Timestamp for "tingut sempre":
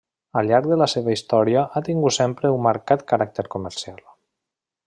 1.89-2.53